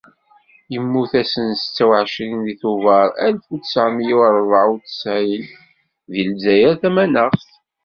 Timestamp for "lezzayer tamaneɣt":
6.29-7.45